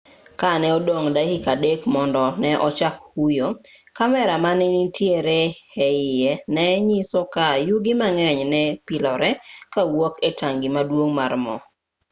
[0.39, 3.47] ka ne odong' dakika 3 mondo ne ochak huyo
[3.97, 5.39] kamera manenitiere
[5.87, 9.31] e iye ne nyiso ka yugi mang'eny ne pilore
[9.73, 11.55] kawuok e tangi maduong' mar mo